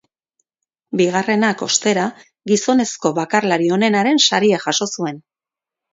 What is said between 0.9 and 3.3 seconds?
Bigarrenak, ostera, gizonezko